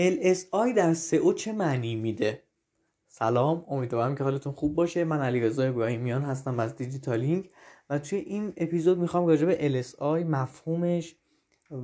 [0.00, 2.42] LSI در سئو چه معنی میده؟
[3.08, 5.04] سلام امیدوارم که حالتون خوب باشه.
[5.04, 7.50] من علی رضا ابراهیمیان هستم از دیجیتالینگ
[7.90, 11.16] و توی این اپیزود می‌خوام راجع به LSI مفهومش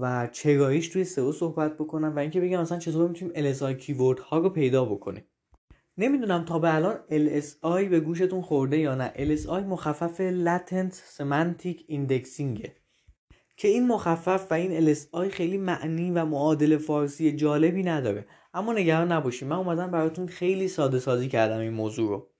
[0.00, 4.38] و چراییش توی سئو صحبت بکنم و اینکه بگم مثلا چطور می‌تونیم LSI کیورد ها
[4.38, 5.24] رو پیدا بکنیم.
[5.98, 9.12] نمی‌دونم تا به الان LSI به گوشتون خورده یا نه.
[9.16, 12.68] LSI مخفف Latent Semantic Indexing
[13.58, 18.26] که این مخفف و این LSI خیلی معنی و معادل فارسی جالبی نداره.
[18.54, 22.30] اما نگران نباشید من اومدم براتون خیلی ساده سازی کردم این موضوع رو.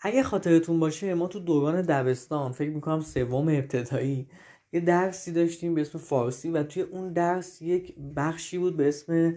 [0.00, 4.28] اگه خاطرتون باشه ما تو دوران دبستان فکر می‌کنم سوم ابتدایی
[4.72, 9.36] یه درسی داشتیم به اسم فارسی و توی اون درس یک بخشی بود به اسم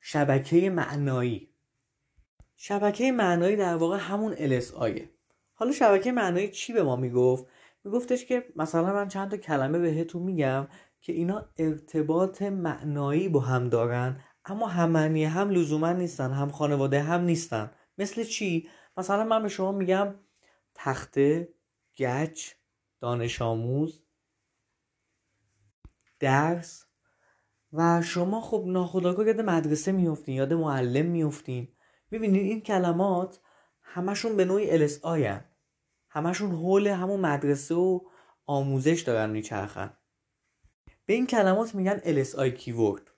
[0.00, 1.48] شبکه معنایی.
[2.56, 5.00] شبکه معنایی در واقع همون LSI
[5.54, 7.46] حالا شبکه معنایی چی به ما می‌گفت؟
[7.84, 10.68] میگفتش که مثلا من چند تا کلمه بهتون میگم
[11.00, 17.02] که اینا ارتباط معنایی با هم دارن اما هم معنی هم لزوما نیستن هم خانواده
[17.02, 17.70] هم نیستن.
[17.98, 20.14] مثل چی؟ مثلا من به شما میگم
[20.74, 21.54] تخته
[21.98, 22.52] گچ
[23.00, 24.02] دانش آموز
[26.20, 26.86] درس.
[27.72, 31.68] و شما خب ناخداگاه یاد مدرسه میفتین یاد معلم میفتین
[32.10, 33.40] می‌بینید این کلمات
[33.82, 35.44] همشون به نوعی LSI هن.
[36.10, 38.00] همشون حول همون مدرسه و
[38.46, 39.96] آموزش دارن میچرخن.
[41.06, 43.10] به این کلمات میگن LSI کیورد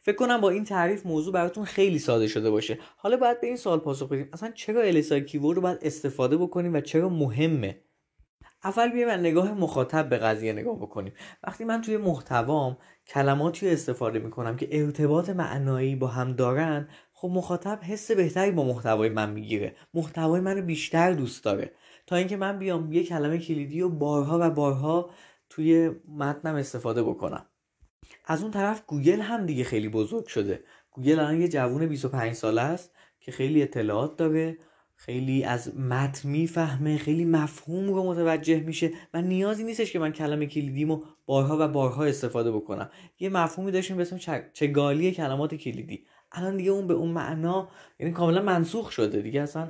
[0.00, 2.78] فکر کنم با این تعریف موضوع براتون خیلی ساده شده باشه.
[2.96, 4.28] حالا باید به این سوال پاسخ بدیم.
[4.32, 7.80] اصلا چرا LSI کیورد رو باید استفاده بکنیم و چرا مهمه؟
[8.64, 11.12] اول بیایم نگاه مخاطب به قضیه نگاه بکنیم.
[11.42, 16.88] وقتی من توی محتوام کلماتی استفاده می‌کنم که ارتباط معنایی با هم دارن
[17.20, 19.74] خب مخاطب حس بهتری با محتوای من می‌گیره.
[19.94, 21.72] محتوای منو بیشتر دوست داره.
[22.06, 25.10] تا اینکه من بیام یه کلمه کلیدی و بارها و بارها
[25.50, 27.46] توی متنم استفاده بکنم.
[28.24, 30.64] از اون طرف گوگل هم دیگه خیلی بزرگ شده.
[30.90, 34.58] گوگل الان یه جوون 25 ساله است که خیلی اطلاعات داره
[34.96, 40.46] خیلی از متن می‌فهمه خیلی مفهوم رو متوجه میشه و نیازی نیستش که من کلمه
[40.46, 42.90] کلیدیمو بارها و بارها استفاده بکنم.
[43.20, 46.06] یه مفهومی داشتیم به اسم چگالی کلمات کلیدی.
[46.32, 47.68] الان دیگه اون به اون معنا
[48.00, 49.68] یعنی کاملا منسوخ شده دیگه اصلا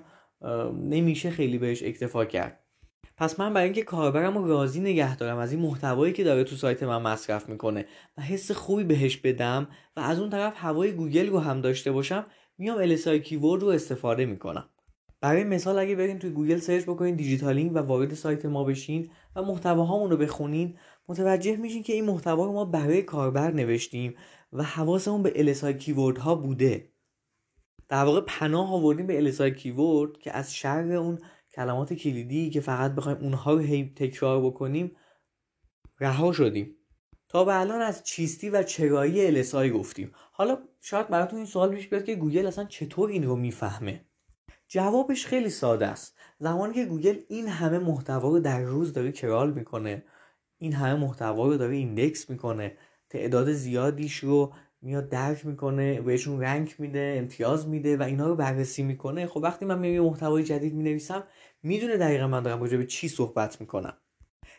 [0.75, 2.65] نمیشه خیلی بهش اکتفا کرد.
[3.17, 6.57] پس من برای اینکه کاربرم رو راضی نگه دارم از این محتوایی که داره تو
[6.57, 7.87] سایت من مصرف می‌کنه
[8.19, 12.27] و حس خوبی بهش بدم و از اون طرف هوای گوگل رو هم داشته باشم
[12.59, 14.69] میام LSI keyword رو استفاده می‌کنم.
[15.21, 19.43] برای مثال اگه برین توی گوگل search بکنین دیجیتالینگ و وارد سایت ما بشین و
[19.43, 24.15] محتواهامون رو بخونین متوجه میشین که این محتوا رو ما برای کاربر نوشتیم
[24.53, 26.93] و حواسمون به LSI کیورد ها بوده.
[27.89, 31.19] در واقع پناه آوردیم به LSI کیورد که از شر اون
[31.55, 34.97] کلمات کلیدی که فقط بخوایم اونها رو هی تکرار بکنیم
[36.01, 36.75] رها شدیم.
[37.29, 40.13] تا به الان از چیستی و چرایی LSI گفتیم.
[40.33, 44.05] حالا شاید براتون این سوال پیش بیاد که گوگل اصلا چطور این رو می‌فهمه.
[44.69, 46.17] جوابش خیلی ساده است.
[46.39, 50.05] زمانی که گوگل این همه محتوا رو در روز داره crawl می‌کنه
[50.59, 52.77] این همه محتوا رو داره index می‌کنه
[53.11, 58.83] تعداد زیادیش رو میاد درک می‌کنه بهشون rank میده امتیاز میده و اینا رو بررسی
[58.83, 59.27] می‌کنه.
[59.27, 61.25] خب وقتی من میام محتوای جدید می‌نویسم
[61.63, 63.99] می‌دونه دقیقا من دارم راجع به چی صحبت می‌کنم.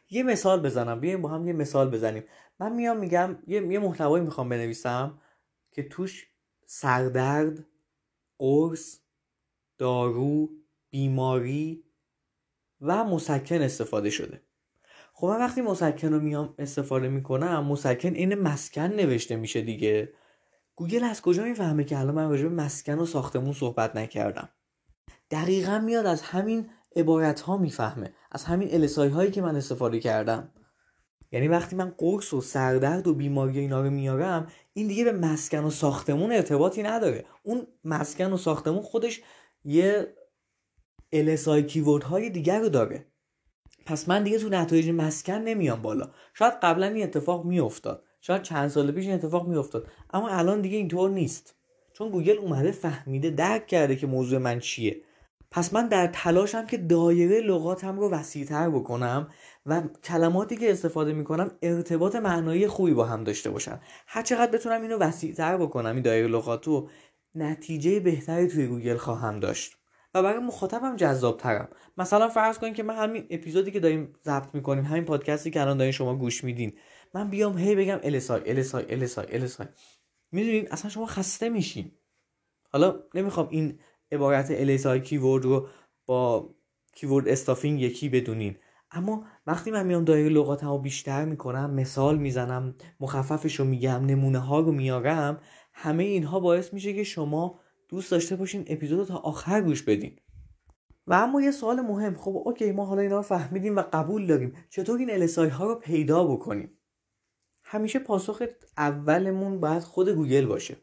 [0.10, 1.00] یه مثال بزنم.
[1.00, 2.24] بیایم با هم یه مثال بزنیم.
[2.60, 5.22] من میام میگم یه, یه محتوایی می‌خوام بنویسم
[5.72, 6.28] که توش
[6.66, 7.66] سردرد
[8.38, 9.00] قرص
[9.78, 10.50] دارو
[10.90, 11.84] بیماری
[12.81, 14.42] و مسکن استفاده شده.
[15.19, 20.13] خب من وقتی مسکن رو میام استفاده می‌کنم مسکن این مسکن نوشته میشه دیگه.
[20.75, 24.50] گوگل از کجا می‌فهمه که الان من به مسکن و ساختمون صحبت نکردم؟
[25.31, 30.52] دقیقا میاد از همین عبارت ها می‌فهمه از همین السای هایی که من استفاده کردم.
[31.31, 35.63] یعنی وقتی من قرص و سردرد و بیماری اینا رو میارم این دیگه به مسکن
[35.63, 37.25] و ساختمون ارتباطی نداره.
[37.44, 39.22] اون مسکن و ساختمون خودش
[39.63, 40.16] یه
[41.16, 43.06] LSI کیورد های دیگر رو داره.
[43.89, 46.09] پس من دیگه تو نتایج مسکن نمیام بالا.
[46.33, 48.03] شاید قبلا این اتفاق میافتاد.
[48.22, 49.88] شاید چند سال پیش این اتفاق میافتاد.
[50.13, 51.55] اما الان دیگه اینطور نیست.
[51.94, 55.01] چون گوگل اومده فهمیده درک کرده که موضوع من چیه.
[55.51, 59.27] پس من در تلاشم که دایره لغاتم رو وسیعتر بکنم
[59.65, 63.80] و کلماتی که استفاده می‌کنم ارتباط معنایی خوبی با هم داشته باشن.
[64.07, 66.89] هر چقدر بتونم اینو وسیعتر بکنم این دایره لغات رو
[67.35, 69.79] نتیجه بهتری توی گوگل خواهم داشت.
[70.13, 74.56] و برای مخاطبم جذاب ترم مثلا فرض کنید که من همین اپیزودی که داریم ضبط
[74.56, 76.73] می‌کنیم همین پادکستی که الان دارین شما گوش میدین
[77.13, 79.67] من بیام هی بگم السای السای السای السای
[80.31, 81.91] می‌دونین؟ اصلا شما خسته میشین.
[82.71, 83.79] حالا نمی‌خوام این
[84.11, 85.67] عبارت السای کیورد رو
[86.06, 86.50] با
[86.95, 88.56] keyword stuffing یکی بدونین.
[88.91, 94.59] اما وقتی من میام دایره لغاتمو بیشتر می‌کنم مثال می‌زنم مخففش رو میگم نمونه ها
[94.59, 95.39] رو میارم
[95.73, 97.59] همه اینها باعث میشه که شما
[97.89, 100.15] دوست داشته باشین اپیزود تا آخر گوش بدین.
[101.07, 102.15] و اما یه سوال مهم.
[102.15, 104.53] خب okay ما حالا اینا رو فهمیدیم و قبول داریم.
[104.69, 106.77] چطور این LSI ها رو پیدا بکنیم؟
[107.63, 108.44] همیشه پاسخ
[108.77, 110.77] اولمون باید خود گوگل باشه.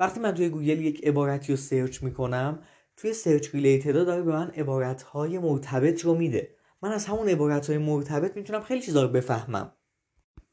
[0.00, 2.62] وقتی من توی گوگل یک عبارتی رو search می‌کنم
[2.96, 6.56] توی search related داره به من عبارت های مرتبط رو میده.
[6.82, 9.72] من از همون عبارت های مرتبط می‌تونم خیلی چیزا رو بفهمم.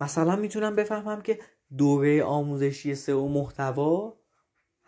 [0.02, 1.40] مثلا می‌تونم بفهمم که
[1.78, 4.19] دوره آموزشی سئو محتوا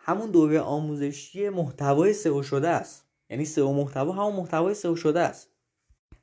[0.04, 3.06] همون دوره آموزشی محتوای سئو شده است.
[3.30, 5.48] یعنی سئو محتوا همون محتوای سئو شده است.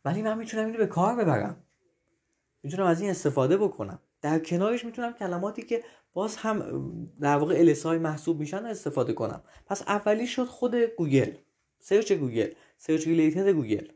[0.05, 1.63] ولی من می‌تونم اینو به کار ببرم.
[2.63, 3.99] می‌تونم از این استفاده بکنم.
[4.21, 5.83] در کنارش می‌تونم کلماتی که
[6.13, 6.61] باز هم
[7.21, 9.41] در واقع LSI محسوب میشن استفاده کنم.
[9.65, 11.31] پس اولی شد خود گوگل.
[11.79, 12.49] search گوگل.
[12.77, 13.87] search related گوگل.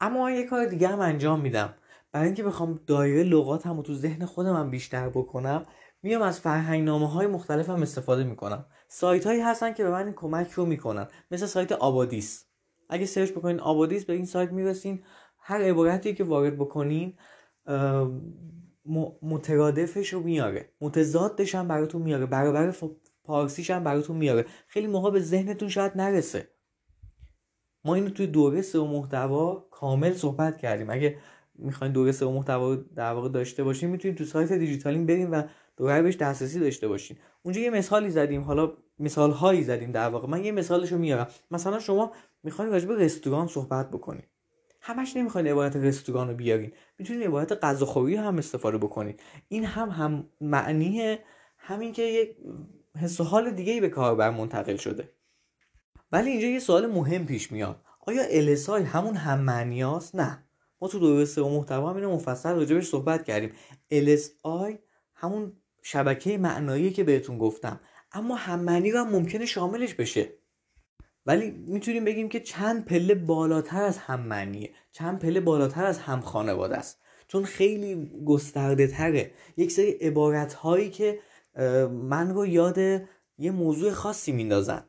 [0.00, 1.74] اما من یه کار دیگه هم انجام میدم.
[2.12, 5.66] برای اینکه بخوام دایره لغات هم تو ذهن خودم بیشتر بکنم
[6.04, 8.66] میام از فرهنگ نامه های مختلف هم استفاده می‌کنم.
[8.88, 11.08] سایت هایی هستن که به من کمک رو می‌کنن.
[11.30, 12.44] مثل سایت آبادیس.
[12.88, 15.02] اگه search بکنین آبادیس به این سایت می‌رسین.
[15.38, 17.14] هر عبارتی که وارد بکنین
[19.22, 20.68] مترادفش رو میاره.
[20.80, 22.26] متضادش هم براتون میاره.
[22.26, 22.74] برابر
[23.24, 24.44] پارسیش هم براتون میاره.
[24.66, 26.48] خیلی موقع به ذهنتون شاید نرسه.
[27.84, 30.90] ما اینو توی دوره و محتوا کامل صحبت کردیم.
[30.90, 31.18] اگه
[31.54, 35.42] می‌خواین دوره و محتوا در واقع داشته باشین می‌تونید تو سایت دیجیتالین بریم و
[35.76, 37.16] دوره بهش دسترسی داشته باشین.
[37.42, 40.28] اونجا یه مثالی زدیم حالا مثال هایی زدیم در واقع.
[40.28, 41.26] من یه مثالش رو میارم.
[41.50, 42.12] مثلا شما
[42.42, 44.28] می‌خواین راجع به رستوران صحبت بکنید
[44.80, 46.72] همش نمی‌خواین عبارت رستوران رو بیارین.
[46.98, 51.18] می‌تونید عبارت غذاخوری هم استفاده بکنید این هم هم معنی
[51.58, 52.36] همین که یک
[53.00, 55.10] حس و حال دیگه ای به کاربر منتقل شده.
[56.12, 57.80] ولی اینجا یه سوال مهم پیش میاد.
[58.06, 59.82] آیا LSI همون هم معنی
[60.14, 60.44] نه.
[60.80, 63.52] ما تو دوره و محتوا هم اینو مفصل راجبش صحبت کردیم.
[63.92, 64.74] LSI
[65.14, 65.52] همون
[65.86, 67.80] شبکه معنایی که بهتون گفتم.
[68.12, 70.28] اما هم معنی رو هم ممکنه شاملش بشه.
[71.26, 74.70] ولی می‌تونیم بگیم که چند پله بالاتر از هم معنیه.
[74.92, 77.00] چند پله بالاتر از هم خانواده است.
[77.28, 81.18] چون خیلی گسترده تره یک سری عبارت هایی که
[81.90, 82.78] من رو یاد
[83.38, 84.84] یه موضوع خاصی میندازن.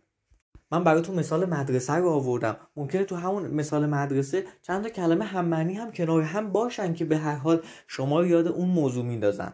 [0.71, 2.57] من براتون مثال مدرسه رو آوردم.
[2.75, 7.05] ممکنه تو همون مثال مدرسه چند تا کلمه هم معنی هم کنار هم باشن که
[7.05, 9.53] به هر حال شما رو یاد اون موضوع میندازن.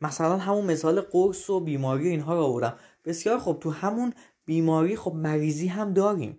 [0.00, 2.74] مثلا همون مثال قرص و بیماری اینها رو آوردم.
[3.04, 4.12] بسیار خب تو همون
[4.44, 6.38] بیماری خب مریضی هم داریم.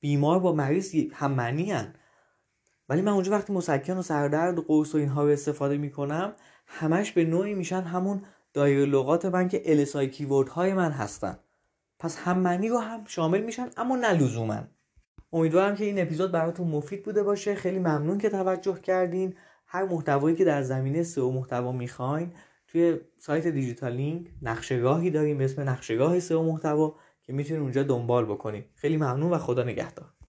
[0.00, 1.94] بیمار با مریض هم معنی هن.
[2.88, 6.32] ولی من اونجا وقتی مسکن و سردرد و قرص و اینها رو استفاده می‌کنم
[6.66, 8.22] همش به نوعی میشن همون
[8.52, 11.38] دایره لغات من که السای کیورد های من هستن.
[11.98, 14.58] پس هم معنی رو هم شامل میشن اما نه لزوما
[15.32, 17.54] امیدوارم که این اپیزود براتون مفید بوده باشه.
[17.54, 19.34] خیلی ممنون که توجه کردین.
[19.66, 22.32] هر محتوایی که در زمینه سئو محتوا می‌خواین
[22.72, 28.24] توی سایت دیجیتال لینک نقشهگاهی داریم به اسم نقشهگاه سئو محتوا که می‌تونید اونجا دنبال
[28.24, 30.12] بکنید خیلی ممنون و خدا نگهدار.